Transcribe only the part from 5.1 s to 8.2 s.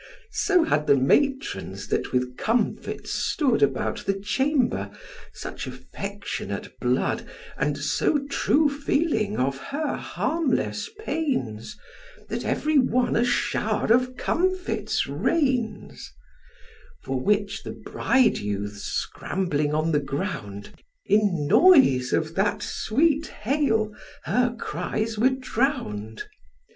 such affectionate blood, And so